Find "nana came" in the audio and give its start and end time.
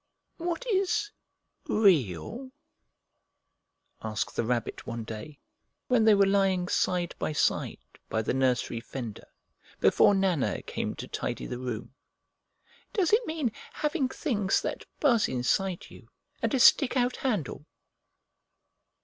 10.15-10.95